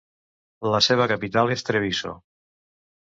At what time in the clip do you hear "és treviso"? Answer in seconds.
1.57-2.15